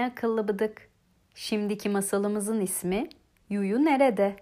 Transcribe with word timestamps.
seni 0.00 0.06
akıllı 0.06 0.48
bıdık. 0.48 0.88
Şimdiki 1.34 1.88
masalımızın 1.88 2.60
ismi 2.60 3.08
Yuyu 3.50 3.84
nerede? 3.84 4.36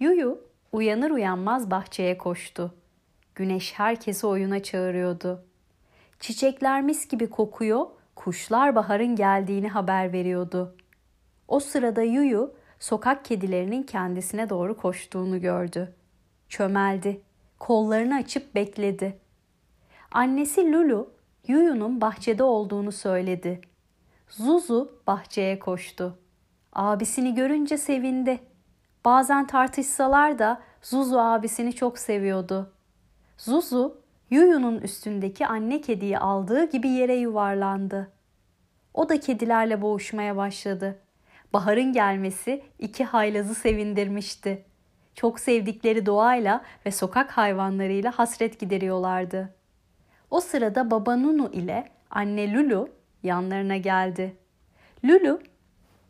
Yuyu 0.00 0.40
uyanır 0.72 1.10
uyanmaz 1.10 1.70
bahçeye 1.70 2.18
koştu. 2.18 2.74
Güneş 3.34 3.72
herkesi 3.72 4.26
oyuna 4.26 4.62
çağırıyordu. 4.62 5.44
Çiçekler 6.20 6.82
mis 6.82 7.08
gibi 7.08 7.30
kokuyor, 7.30 7.86
kuşlar 8.16 8.74
baharın 8.74 9.16
geldiğini 9.16 9.68
haber 9.68 10.12
veriyordu. 10.12 10.76
O 11.48 11.60
sırada 11.60 12.02
Yuyu 12.02 12.54
sokak 12.78 13.24
kedilerinin 13.24 13.82
kendisine 13.82 14.50
doğru 14.50 14.76
koştuğunu 14.76 15.40
gördü. 15.40 15.94
Çömeldi, 16.48 17.20
kollarını 17.58 18.14
açıp 18.14 18.54
bekledi. 18.54 19.18
Annesi 20.10 20.72
Lulu 20.72 21.10
Yuyu'nun 21.48 22.00
bahçede 22.00 22.42
olduğunu 22.42 22.92
söyledi. 22.92 23.60
Zuzu 24.28 25.00
bahçeye 25.06 25.58
koştu. 25.58 26.18
Abisini 26.72 27.34
görünce 27.34 27.78
sevindi. 27.78 28.40
Bazen 29.04 29.46
tartışsalar 29.46 30.38
da 30.38 30.60
Zuzu 30.82 31.18
abisini 31.18 31.72
çok 31.72 31.98
seviyordu. 31.98 32.72
Zuzu 33.38 34.00
Yuyu'nun 34.30 34.80
üstündeki 34.80 35.46
anne 35.46 35.80
kediyi 35.80 36.18
aldığı 36.18 36.70
gibi 36.70 36.88
yere 36.88 37.14
yuvarlandı. 37.14 38.12
O 38.94 39.08
da 39.08 39.20
kedilerle 39.20 39.82
boğuşmaya 39.82 40.36
başladı. 40.36 40.98
Baharın 41.52 41.92
gelmesi 41.92 42.62
iki 42.78 43.04
haylazı 43.04 43.54
sevindirmişti. 43.54 44.64
Çok 45.14 45.40
sevdikleri 45.40 46.06
doğayla 46.06 46.64
ve 46.86 46.90
sokak 46.90 47.30
hayvanlarıyla 47.30 48.10
hasret 48.18 48.60
gideriyorlardı. 48.60 49.54
O 50.30 50.40
sırada 50.40 50.90
baba 50.90 51.16
Nunu 51.16 51.50
ile 51.52 51.88
anne 52.10 52.52
Lulu 52.52 52.88
yanlarına 53.22 53.76
geldi. 53.76 54.36
Lulu, 55.04 55.40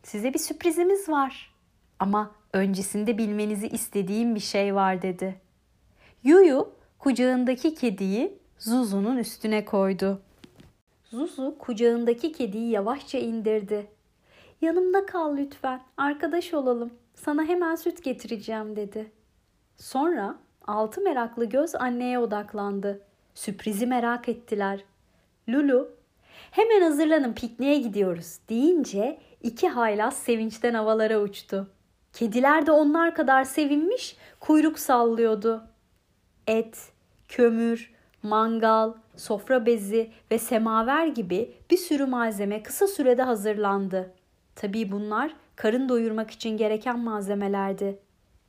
size 0.02 0.34
bir 0.34 0.38
sürprizimiz 0.38 1.08
var. 1.08 1.54
Ama 1.98 2.30
öncesinde 2.52 3.18
bilmenizi 3.18 3.68
istediğim 3.68 4.34
bir 4.34 4.40
şey 4.40 4.74
var 4.74 5.02
dedi. 5.02 5.40
Yuyu 6.24 6.72
kucağındaki 6.98 7.74
kediyi 7.74 8.38
Zuzu'nun 8.58 9.16
üstüne 9.16 9.64
koydu. 9.64 10.22
Zuzu 11.04 11.58
kucağındaki 11.58 12.32
kediyi 12.32 12.70
yavaşça 12.70 13.18
indirdi. 13.18 13.86
Yanımda 14.60 15.06
kal 15.06 15.36
lütfen, 15.36 15.80
arkadaş 15.96 16.54
olalım. 16.54 16.90
Sana 17.14 17.44
hemen 17.44 17.74
süt 17.74 18.04
getireceğim 18.04 18.76
dedi. 18.76 19.12
Sonra 19.76 20.38
altı 20.66 21.00
meraklı 21.00 21.44
göz 21.44 21.74
anneye 21.74 22.18
odaklandı. 22.18 23.02
Sürprizi 23.34 23.86
merak 23.86 24.28
ettiler. 24.28 24.84
Lulu, 25.48 25.95
hemen 26.56 26.80
hazırlanın 26.80 27.32
pikniğe 27.32 27.78
gidiyoruz 27.78 28.38
deyince 28.48 29.18
iki 29.42 29.68
haylaz 29.68 30.16
sevinçten 30.16 30.74
havalara 30.74 31.20
uçtu. 31.20 31.70
Kediler 32.12 32.66
de 32.66 32.72
onlar 32.72 33.14
kadar 33.14 33.44
sevinmiş, 33.44 34.16
kuyruk 34.40 34.78
sallıyordu. 34.78 35.62
Et, 36.46 36.78
kömür, 37.28 37.94
mangal, 38.22 38.92
sofra 39.16 39.66
bezi 39.66 40.10
ve 40.30 40.38
semaver 40.38 41.06
gibi 41.06 41.54
bir 41.70 41.76
sürü 41.76 42.06
malzeme 42.06 42.62
kısa 42.62 42.86
sürede 42.86 43.22
hazırlandı. 43.22 44.12
Tabii 44.54 44.92
bunlar 44.92 45.36
karın 45.56 45.88
doyurmak 45.88 46.30
için 46.30 46.56
gereken 46.56 46.98
malzemelerdi. 46.98 47.98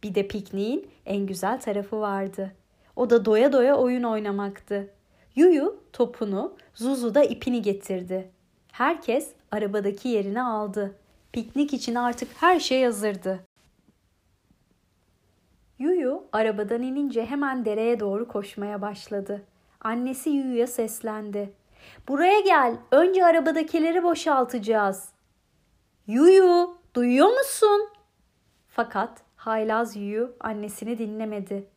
Bir 0.03 0.15
de 0.15 0.27
pikniğin 0.27 0.89
en 1.05 1.25
güzel 1.25 1.59
tarafı 1.59 1.99
vardı. 1.99 2.51
O 2.95 3.09
da 3.09 3.25
doya 3.25 3.53
doya 3.53 3.75
oyun 3.75 4.03
oynamaktı. 4.03 4.89
Yuyu 5.37 5.79
topunu, 5.93 6.53
Zuzu 6.73 7.15
da 7.15 7.23
ipini 7.23 7.61
getirdi. 7.61 8.31
Herkes 8.71 9.31
arabadaki 9.51 10.09
yerini 10.09 10.41
aldı. 10.41 10.95
Piknik 11.33 11.73
için 11.73 11.95
artık 11.95 12.29
her 12.39 12.59
şey 12.59 12.83
hazırdı. 12.83 13.39
Yuyu 15.79 16.23
arabadan 16.31 16.81
inince 16.81 17.25
hemen 17.25 17.65
dereye 17.65 17.99
doğru 17.99 18.27
koşmaya 18.27 18.81
başladı. 18.81 19.43
Annesi 19.81 20.29
Yuyu'ya 20.29 20.67
seslendi. 20.67 21.53
Buraya 22.07 22.39
gel, 22.39 22.77
önce 22.91 23.25
arabadakileri 23.25 24.03
boşaltacağız. 24.03 25.09
Yuyu, 26.07 26.77
duyuyor 26.93 27.37
musun? 27.37 27.89
Fakat 28.67 29.21
haylaz 29.35 29.95
Yuyu 29.95 30.35
annesini 30.39 30.97
dinlemedi. 30.97 31.76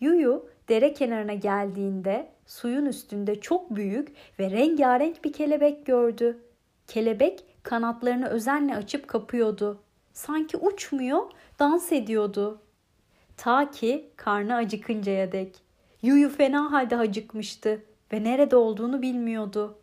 Yuyu 0.00 0.48
dere 0.68 0.92
kenarına 0.92 1.34
geldiğinde 1.34 2.28
suyun 2.46 2.86
üstünde 2.86 3.40
çok 3.40 3.70
büyük 3.70 4.08
ve 4.38 4.50
rengarenk 4.50 5.24
bir 5.24 5.32
kelebek 5.32 5.86
gördü. 5.86 6.38
Kelebek 6.86 7.44
kanatlarını 7.62 8.28
özenle 8.28 8.76
açıp 8.76 9.08
kapıyordu. 9.08 9.80
Sanki 10.12 10.56
uçmuyor, 10.56 11.22
dans 11.58 11.92
ediyordu. 11.92 12.60
Ta 13.36 13.70
ki 13.70 14.10
karnı 14.16 14.54
acıkıncaya 14.54 15.32
dek. 15.32 15.56
Yuyu 16.02 16.28
fena 16.28 16.72
halde 16.72 16.96
acıkmıştı 16.96 17.82
ve 18.12 18.24
nerede 18.24 18.56
olduğunu 18.56 19.02
bilmiyordu. 19.02 19.78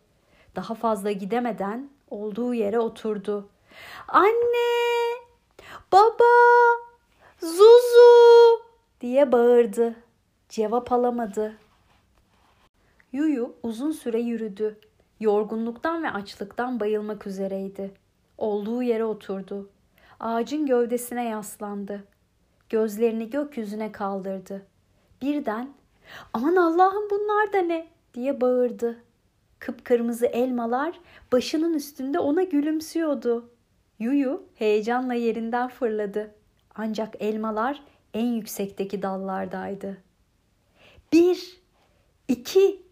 Daha 0.56 0.74
fazla 0.74 1.12
gidemeden 1.12 1.90
olduğu 2.10 2.54
yere 2.54 2.78
oturdu. 2.78 3.48
Anne! 4.08 5.18
Baba! 5.92 6.24
Zuzu! 7.40 8.62
diye 9.00 9.32
bağırdı. 9.32 10.07
Cevap 10.48 10.92
alamadı. 10.92 11.56
Yuyu 13.12 13.54
uzun 13.62 13.90
süre 13.90 14.20
yürüdü. 14.20 14.78
Yorgunluktan 15.20 16.02
ve 16.02 16.10
açlıktan 16.10 16.80
bayılmak 16.80 17.26
üzereydi. 17.26 17.94
Olduğu 18.38 18.82
yere 18.82 19.04
oturdu. 19.04 19.70
Ağacın 20.20 20.66
gövdesine 20.66 21.28
yaslandı. 21.28 22.04
Gözlerini 22.70 23.30
gökyüzüne 23.30 23.92
kaldırdı. 23.92 24.66
Birden 25.22 25.70
"Aman 26.32 26.56
Allah'ım 26.56 27.10
bunlar 27.10 27.52
da 27.52 27.58
ne?" 27.58 27.86
diye 28.14 28.40
bağırdı. 28.40 28.96
Kıpkırmızı 29.58 30.26
elmalar 30.26 31.00
başının 31.32 31.74
üstünde 31.74 32.18
ona 32.18 32.42
gülümsüyordu. 32.42 33.50
Yuyu 33.98 34.42
heyecanla 34.54 35.14
yerinden 35.14 35.68
fırladı. 35.68 36.34
Ancak 36.74 37.22
elmalar 37.22 37.82
en 38.14 38.26
yüksekteki 38.26 39.02
dallardaydı. 39.02 40.07
Bir, 41.12 41.60
iki, 42.28 42.82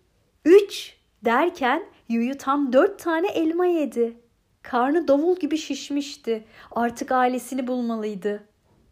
üç 0.45 0.97
derken 1.25 1.83
Yuyu 2.09 2.39
tam 2.39 2.73
dört 2.73 2.99
tane 2.99 3.29
elma 3.29 3.67
yedi. 3.67 4.17
Karnı 4.63 5.09
davul 5.09 5.37
gibi 5.37 5.59
şişmişti. 5.59 6.45
Artık 6.71 7.13
ailesini 7.13 7.67
bulmalıydı. 7.67 8.45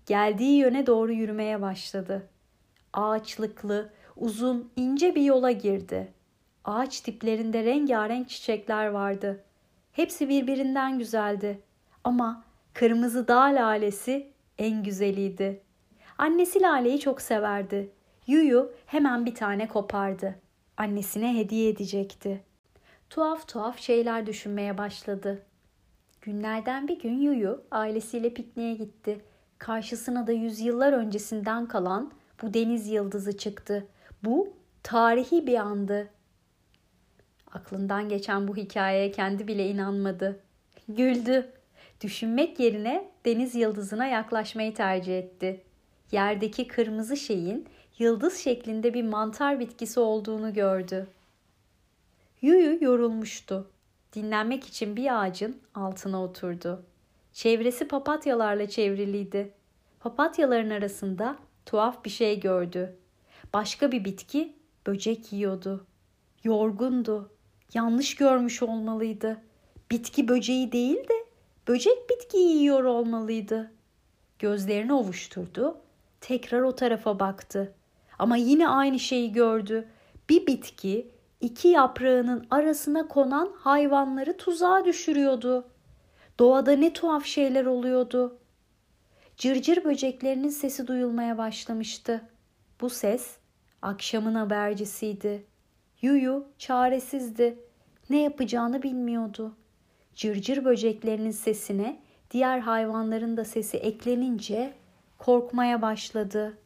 Geldiği 0.06 0.58
yöne 0.58 0.86
doğru 0.86 1.12
yürümeye 1.12 1.62
başladı. 1.62 2.28
Ağaçlıklı, 2.92 3.92
uzun, 4.16 4.70
ince 4.76 5.14
bir 5.14 5.22
yola 5.22 5.50
girdi. 5.50 6.12
Ağaç 6.64 7.00
tiplerinde 7.00 7.64
rengarenk 7.64 8.28
çiçekler 8.28 8.86
vardı. 8.86 9.44
Hepsi 9.92 10.28
birbirinden 10.28 10.98
güzeldi. 10.98 11.60
Ama 12.04 12.44
kırmızı 12.74 13.28
dağ 13.28 13.42
lalesi 13.42 14.32
en 14.58 14.82
güzeliydi. 14.82 15.60
Annesi 16.18 16.62
laleyi 16.62 17.00
çok 17.00 17.22
severdi. 17.22 17.90
Yuyu 18.26 18.72
hemen 18.86 19.26
bir 19.26 19.34
tane 19.34 19.68
kopardı. 19.68 20.34
Annesine 20.76 21.38
hediye 21.38 21.68
edecekti. 21.68 22.40
Tuhaf 23.10 23.48
tuhaf 23.48 23.78
şeyler 23.78 24.26
düşünmeye 24.26 24.78
başladı. 24.78 25.42
Günlerden 26.20 26.88
bir 26.88 26.98
gün 26.98 27.20
Yuyu 27.20 27.62
ailesiyle 27.70 28.34
pikniğe 28.34 28.74
gitti. 28.74 29.20
Karşısına 29.58 30.26
da 30.26 30.32
yüzyıllar 30.32 30.92
öncesinden 30.92 31.66
kalan 31.66 32.12
bu 32.42 32.54
deniz 32.54 32.88
yıldızı 32.88 33.36
çıktı. 33.36 33.86
Bu 34.22 34.52
tarihi 34.82 35.46
bir 35.46 35.58
andı. 35.58 36.10
Aklından 37.52 38.08
geçen 38.08 38.48
bu 38.48 38.56
hikayeye 38.56 39.10
kendi 39.10 39.48
bile 39.48 39.68
inanmadı. 39.68 40.40
Güldü. 40.88 41.52
Düşünmek 42.00 42.60
yerine 42.60 43.10
deniz 43.24 43.54
yıldızına 43.54 44.06
yaklaşmayı 44.06 44.74
tercih 44.74 45.18
etti. 45.18 45.64
Yerdeki 46.12 46.68
kırmızı 46.68 47.16
şeyin 47.16 47.68
yıldız 47.98 48.36
şeklinde 48.36 48.94
bir 48.94 49.02
mantar 49.02 49.60
bitkisi 49.60 50.00
olduğunu 50.00 50.54
gördü. 50.54 51.06
Yuyu 52.42 52.84
yorulmuştu. 52.84 53.70
Dinlenmek 54.12 54.66
için 54.66 54.96
bir 54.96 55.22
ağacın 55.22 55.56
altına 55.74 56.24
oturdu. 56.24 56.82
Çevresi 57.32 57.88
papatyalarla 57.88 58.68
çevriliydi. 58.68 59.52
Papatyaların 60.00 60.70
arasında 60.70 61.36
tuhaf 61.66 62.04
bir 62.04 62.10
şey 62.10 62.40
gördü. 62.40 62.96
Başka 63.54 63.92
bir 63.92 64.04
bitki 64.04 64.56
böcek 64.86 65.32
yiyordu. 65.32 65.86
Yorgundu. 66.44 67.30
Yanlış 67.74 68.14
görmüş 68.16 68.62
olmalıydı. 68.62 69.40
Bitki 69.90 70.28
böceği 70.28 70.72
değil 70.72 71.08
de 71.08 71.24
böcek 71.68 72.10
bitkiyi 72.10 72.56
yiyor 72.56 72.84
olmalıydı. 72.84 73.72
Gözlerini 74.38 74.92
ovuşturdu. 74.92 75.78
Tekrar 76.20 76.60
o 76.60 76.74
tarafa 76.74 77.18
baktı. 77.18 77.74
Ama 78.18 78.36
yine 78.36 78.68
aynı 78.68 78.98
şeyi 78.98 79.32
gördü. 79.32 79.88
Bir 80.28 80.46
bitki 80.46 81.10
iki 81.40 81.68
yaprağının 81.68 82.46
arasına 82.50 83.08
konan 83.08 83.52
hayvanları 83.58 84.36
tuzağa 84.36 84.84
düşürüyordu. 84.84 85.70
Doğada 86.38 86.72
ne 86.72 86.92
tuhaf 86.92 87.24
şeyler 87.24 87.64
oluyordu. 87.66 88.38
Cırcır 89.36 89.84
böceklerinin 89.84 90.48
sesi 90.48 90.86
duyulmaya 90.86 91.38
başlamıştı. 91.38 92.28
Bu 92.80 92.90
ses 92.90 93.36
akşamın 93.82 94.34
habercisiydi. 94.34 95.46
Yuyu 96.02 96.46
çaresizdi. 96.58 97.58
Ne 98.10 98.22
yapacağını 98.22 98.82
bilmiyordu. 98.82 99.56
Cırcır 100.14 100.64
böceklerinin 100.64 101.30
sesine 101.30 102.00
diğer 102.30 102.58
hayvanların 102.58 103.36
da 103.36 103.44
sesi 103.44 103.76
eklenince 103.76 104.74
korkmaya 105.18 105.82
başladı. 105.82 106.58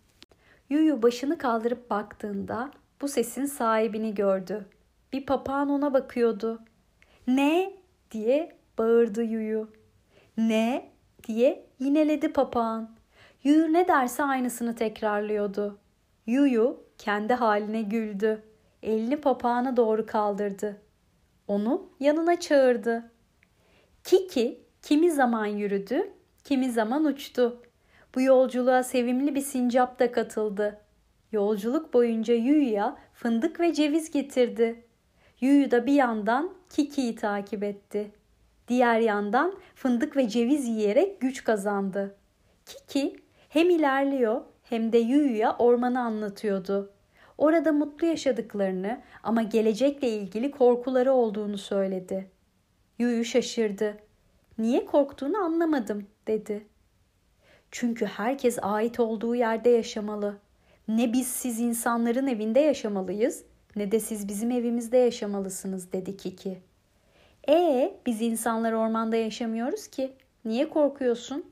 Yuyu 0.69 1.03
başını 1.03 1.39
kaldırıp 1.39 1.91
baktığında 1.91 2.71
bu 3.01 3.09
sesin 3.09 3.45
sahibini 3.45 4.15
gördü. 4.15 4.67
Bir 5.13 5.27
papağan 5.27 5.69
ona 5.69 5.95
bakıyordu. 5.95 6.61
Ne 7.27 7.73
diye 8.11 8.57
bağırdı 8.79 9.23
Yuyu. 9.23 9.71
Ne 10.37 10.93
diye 11.29 11.67
yineledi 11.79 12.33
papağan. 12.33 12.91
Yuyu 13.45 13.73
ne 13.73 13.89
derse 13.89 14.23
aynısını 14.23 14.75
tekrarlıyordu. 14.75 15.79
Yuyu 16.27 16.85
kendi 16.99 17.35
haline 17.35 17.83
güldü. 17.83 18.43
Elini 18.83 19.21
papağana 19.21 19.77
doğru 19.77 20.07
kaldırdı. 20.07 20.81
Onu 21.49 21.91
yanına 22.01 22.41
çağırdı. 22.41 23.11
Kiki 24.05 24.61
kimi 24.83 25.11
zaman 25.11 25.47
yürüdü, 25.47 26.13
kimi 26.45 26.71
zaman 26.71 27.05
uçtu. 27.05 27.63
Bu 28.19 28.23
yolculuğa 28.23 28.83
sevimli 28.83 29.35
bir 29.35 29.41
sincap 29.41 29.99
da 29.99 30.13
katıldı. 30.13 30.81
Yolculuk 31.33 31.95
boyunca 31.95 32.35
Yuyu'ya 32.35 32.97
fındık 33.13 33.61
ve 33.61 33.73
ceviz 33.73 34.11
getirdi. 34.11 34.85
Yuyu 35.41 35.71
da 35.71 35.87
bir 35.87 35.93
yandan 35.93 36.55
Kiki'yi 36.71 37.17
takip 37.17 37.63
etti. 37.63 38.11
Diğer 38.69 39.01
yandan 39.01 39.55
fındık 39.75 40.17
ve 40.17 40.29
ceviz 40.29 40.69
yiyerek 40.69 41.21
güç 41.21 41.45
kazandı. 41.45 42.17
Kiki 42.67 43.17
hem 43.49 43.71
ilerliyor 43.71 44.41
hem 44.63 44.93
de 44.93 44.99
Yuyu'ya 44.99 45.57
ormanı 45.59 46.01
anlatıyordu. 46.01 46.91
Orada 47.39 47.73
mutlu 47.73 48.07
yaşadıklarını 48.07 49.01
ama 49.23 49.43
gelecekle 49.43 50.09
ilgili 50.09 50.51
korkuları 50.51 51.13
olduğunu 51.13 51.59
söyledi. 51.59 52.31
Yuyu 52.99 53.25
şaşırdı. 53.25 53.97
Niye 54.59 54.85
korktuğunu 54.85 55.39
anlamadım 55.39 56.07
dedi. 56.27 56.67
Çünkü 57.71 58.07
herkes 58.07 58.59
ait 58.63 59.01
olduğu 59.01 59.35
yerde 59.35 59.71
yaşamalı. 59.71 60.39
Ne 60.89 61.13
biz 61.13 61.27
siz 61.27 61.61
insanların 61.61 62.27
evinde 62.27 62.61
yaşamalıyız 62.61 63.45
ne 63.77 63.93
de 63.93 64.01
siz 64.01 64.29
bizim 64.29 64.51
evimizde 64.51 64.97
yaşamalısınız 64.97 65.93
dedi 65.93 66.17
Kiki. 66.17 66.59
E 67.49 67.95
biz 68.07 68.23
insanlar 68.23 68.73
ormanda 68.73 69.17
yaşamıyoruz 69.17 69.87
ki. 69.87 70.13
Niye 70.45 70.69
korkuyorsun? 70.69 71.45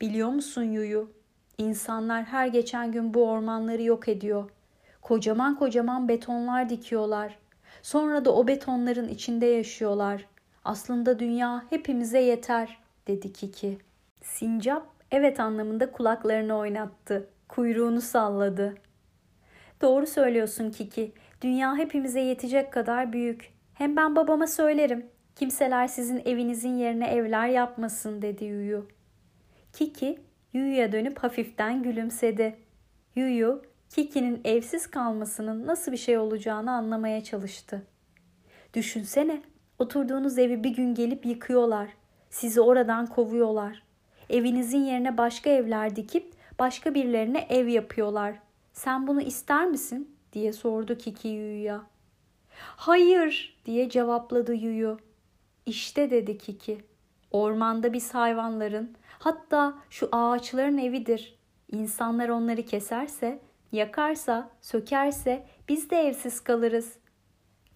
Biliyor 0.00 0.28
musun 0.28 0.62
Yuyu? 0.62 1.10
İnsanlar 1.58 2.24
her 2.24 2.46
geçen 2.46 2.92
gün 2.92 3.14
bu 3.14 3.24
ormanları 3.24 3.82
yok 3.82 4.08
ediyor. 4.08 4.50
Kocaman 5.02 5.58
kocaman 5.58 6.08
betonlar 6.08 6.68
dikiyorlar. 6.68 7.38
Sonra 7.82 8.24
da 8.24 8.34
o 8.34 8.46
betonların 8.46 9.08
içinde 9.08 9.46
yaşıyorlar. 9.46 10.26
Aslında 10.64 11.18
dünya 11.18 11.64
hepimize 11.70 12.20
yeter, 12.20 12.78
dedi 13.06 13.32
Kiki. 13.32 13.78
Sincap 14.22 14.97
evet 15.10 15.40
anlamında 15.40 15.92
kulaklarını 15.92 16.56
oynattı. 16.56 17.28
Kuyruğunu 17.48 18.00
salladı. 18.00 18.74
Doğru 19.80 20.06
söylüyorsun 20.06 20.70
Kiki. 20.70 21.12
Dünya 21.42 21.76
hepimize 21.76 22.20
yetecek 22.20 22.72
kadar 22.72 23.12
büyük. 23.12 23.52
Hem 23.74 23.96
ben 23.96 24.16
babama 24.16 24.46
söylerim. 24.46 25.06
Kimseler 25.36 25.86
sizin 25.86 26.22
evinizin 26.24 26.76
yerine 26.76 27.08
evler 27.08 27.48
yapmasın 27.48 28.22
dedi 28.22 28.44
Yuyu. 28.44 28.88
Kiki 29.72 30.20
Yuyu'ya 30.52 30.92
dönüp 30.92 31.18
hafiften 31.18 31.82
gülümsedi. 31.82 32.56
Yuyu, 33.14 33.62
Kiki'nin 33.90 34.40
evsiz 34.44 34.86
kalmasının 34.86 35.66
nasıl 35.66 35.92
bir 35.92 35.96
şey 35.96 36.18
olacağını 36.18 36.72
anlamaya 36.72 37.24
çalıştı. 37.24 37.86
Düşünsene, 38.74 39.42
oturduğunuz 39.78 40.38
evi 40.38 40.64
bir 40.64 40.70
gün 40.70 40.94
gelip 40.94 41.26
yıkıyorlar. 41.26 41.88
Sizi 42.30 42.60
oradan 42.60 43.06
kovuyorlar. 43.06 43.82
Evinizin 44.30 44.84
yerine 44.84 45.18
başka 45.18 45.50
evler 45.50 45.96
dikip 45.96 46.32
başka 46.58 46.94
birilerine 46.94 47.46
ev 47.48 47.66
yapıyorlar. 47.66 48.34
Sen 48.72 49.06
bunu 49.06 49.20
ister 49.20 49.66
misin? 49.66 50.16
diye 50.32 50.52
sordu 50.52 50.98
Kiki 50.98 51.28
Yuyu'ya. 51.28 51.82
Hayır 52.60 53.60
diye 53.66 53.88
cevapladı 53.88 54.54
Yuyu. 54.54 54.98
İşte 55.66 56.10
dedi 56.10 56.38
Kiki. 56.38 56.78
Ormanda 57.30 57.92
biz 57.92 58.14
hayvanların 58.14 58.96
hatta 59.18 59.78
şu 59.90 60.08
ağaçların 60.12 60.78
evidir. 60.78 61.38
İnsanlar 61.72 62.28
onları 62.28 62.62
keserse, 62.62 63.40
yakarsa, 63.72 64.50
sökerse 64.60 65.46
biz 65.68 65.90
de 65.90 65.96
evsiz 65.96 66.40
kalırız. 66.40 66.98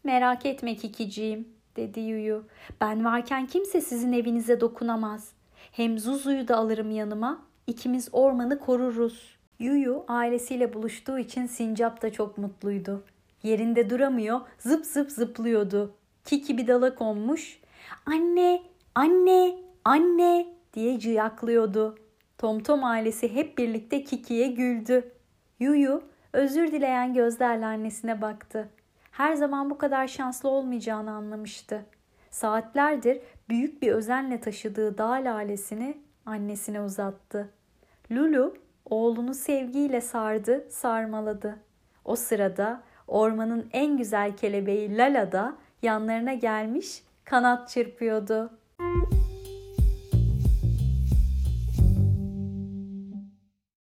Merak 0.05 0.47
etme 0.47 0.77
Kikiciğim 0.77 1.49
dedi 1.77 2.01
Yuyu. 2.01 2.45
Ben 2.81 3.05
varken 3.05 3.47
kimse 3.47 3.81
sizin 3.81 4.13
evinize 4.13 4.61
dokunamaz. 4.61 5.33
Hem 5.73 5.99
Zuzu'yu 5.99 6.49
da 6.49 6.57
alırım 6.57 6.91
yanıma. 6.91 7.43
İkimiz 7.67 8.09
ormanı 8.13 8.59
koruruz. 8.59 9.37
Yuyu 9.59 10.05
ailesiyle 10.09 10.75
buluştuğu 10.75 11.19
için 11.19 11.47
Sincap 11.47 12.03
da 12.03 12.13
çok 12.13 12.39
mutluydu. 12.39 13.05
Yerinde 13.43 13.91
duramıyor, 13.91 14.41
zıp 14.59 14.87
zıp 14.87 15.11
zıplıyordu. 15.11 15.95
Kiki 16.25 16.59
bir 16.59 16.67
dala 16.67 16.95
konmuş. 16.95 17.61
Anne, 18.07 18.63
anne, 18.95 19.59
anne 19.85 20.47
diye 20.75 20.99
cıyaklıyordu. 20.99 21.99
Tomtom 22.39 22.85
ailesi 22.85 23.35
hep 23.35 23.59
birlikte 23.59 24.05
Kiki'ye 24.05 24.47
güldü. 24.47 25.13
Yuyu 25.61 26.03
özür 26.33 26.73
dileyen 26.73 27.15
gözlerle 27.15 27.67
annesine 27.67 28.23
baktı. 28.23 28.69
Her 29.11 29.35
zaman 29.35 29.71
bu 29.71 29.79
kadar 29.79 30.09
şanslı 30.09 30.49
olmayacağını 30.49 31.11
anlamıştı. 31.11 31.87
Saatlerdir 32.31 33.21
büyük 33.53 33.83
bir 33.83 33.93
özenle 33.93 34.41
taşıdığı 34.41 34.99
dağ 34.99 35.11
lalesini 35.11 35.99
annesine 36.27 36.81
uzattı. 36.81 37.51
Lulu 38.11 38.57
oğlunu 38.85 39.35
sevgiyle 39.35 40.01
sardı, 40.01 40.67
sarmaladı. 40.71 41.59
O 42.05 42.17
sırada 42.17 42.83
ormanın 43.09 43.69
en 43.73 43.97
güzel 43.97 44.37
kelebeği 44.37 44.97
Lala 44.97 45.33
da 45.33 45.57
yanlarına 45.83 46.35
gelmiş 46.35 47.03
kanat 47.25 47.69
çırpıyordu. 47.69 48.51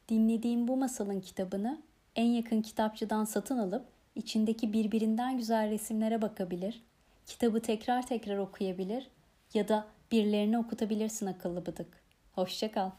Dinlediğim 0.09 0.67
bu 0.67 0.77
masalın 0.77 1.21
kitabını 1.21 1.81
en 2.15 2.27
yakın 2.27 2.61
kitapçıdan 2.61 3.25
satın 3.25 3.57
alıp 3.57 3.85
içindeki 4.15 4.73
birbirinden 4.73 5.37
güzel 5.37 5.69
resimlere 5.69 6.21
bakabilir, 6.21 6.83
kitabı 7.25 7.61
tekrar 7.61 8.07
tekrar 8.07 8.37
okuyabilir 8.37 9.09
ya 9.53 9.67
da 9.67 9.87
birilerine 10.11 10.59
okutabilirsin 10.59 11.25
akıllı 11.25 11.65
bıdık. 11.65 12.03
Hoşçakal. 12.31 12.91